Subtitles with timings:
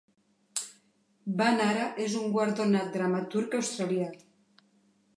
[1.43, 4.13] Van ara és un guardonat dramaturg australià.